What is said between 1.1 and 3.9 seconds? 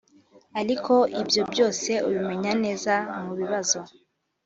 ibyo byose ubimenya neza mu bibazo